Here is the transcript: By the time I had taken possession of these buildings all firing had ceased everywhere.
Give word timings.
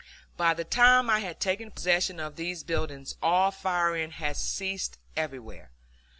By 0.35 0.55
the 0.55 0.63
time 0.63 1.11
I 1.11 1.19
had 1.19 1.39
taken 1.39 1.69
possession 1.69 2.19
of 2.19 2.35
these 2.35 2.63
buildings 2.63 3.13
all 3.21 3.51
firing 3.51 4.09
had 4.09 4.35
ceased 4.35 4.97
everywhere. 5.15 5.69